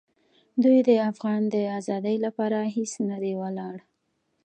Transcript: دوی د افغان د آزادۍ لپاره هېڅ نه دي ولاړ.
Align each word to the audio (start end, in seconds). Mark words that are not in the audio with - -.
دوی 0.63 0.79
د 0.87 0.89
افغان 1.11 1.41
د 1.53 1.55
آزادۍ 1.79 2.17
لپاره 2.25 2.57
هېڅ 2.75 2.91
نه 3.09 3.17
دي 3.23 3.33
ولاړ. 3.41 3.77